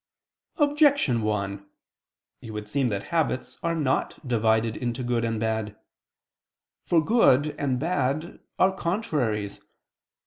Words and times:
Objection 0.55 1.21
1: 1.21 1.63
It 2.41 2.49
would 2.49 2.67
seem 2.67 2.89
that 2.89 3.03
habits 3.13 3.59
are 3.61 3.75
not 3.75 4.17
divided 4.27 4.75
into 4.75 5.03
good 5.03 5.23
and 5.23 5.39
bad. 5.39 5.79
For 6.87 7.05
good 7.05 7.51
and 7.59 7.79
bad 7.79 8.39
are 8.57 8.75
contraries. 8.75 9.61